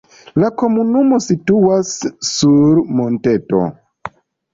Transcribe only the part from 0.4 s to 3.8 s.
La komunumo situas sur monteto.